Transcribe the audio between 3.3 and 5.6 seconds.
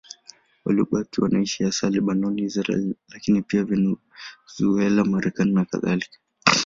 pia Venezuela, Marekani